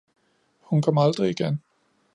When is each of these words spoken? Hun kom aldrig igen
Hun 0.61 0.81
kom 0.81 0.97
aldrig 0.97 1.29
igen 1.29 1.61